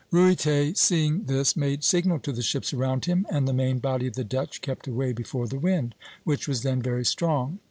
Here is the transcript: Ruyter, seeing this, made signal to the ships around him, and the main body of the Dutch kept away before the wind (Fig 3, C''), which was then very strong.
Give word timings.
Ruyter, 0.09 0.73
seeing 0.75 1.25
this, 1.25 1.55
made 1.55 1.83
signal 1.83 2.17
to 2.21 2.31
the 2.31 2.41
ships 2.41 2.73
around 2.73 3.05
him, 3.05 3.27
and 3.29 3.47
the 3.47 3.53
main 3.53 3.77
body 3.77 4.07
of 4.07 4.15
the 4.15 4.23
Dutch 4.23 4.61
kept 4.61 4.87
away 4.87 5.13
before 5.13 5.47
the 5.47 5.59
wind 5.59 5.93
(Fig 5.93 5.99
3, 5.99 5.99
C''), 5.99 6.17
which 6.23 6.47
was 6.47 6.63
then 6.63 6.81
very 6.81 7.05
strong. 7.05 7.59